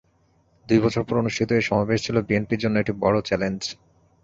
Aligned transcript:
দুই 0.67 0.79
বছর 0.79 1.03
পর 1.07 1.15
অনুষ্ঠিত 1.17 1.49
এই 1.51 1.63
সমাবেশ 1.69 1.99
ছিল 2.05 2.15
বিএনপির 2.27 2.61
জন্য 2.63 2.75
একটি 2.79 2.93
বড় 3.03 3.17
চ্যালেঞ্জ। 3.27 3.61